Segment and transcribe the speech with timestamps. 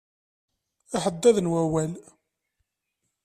[0.95, 1.91] Aḥeddad n wawal.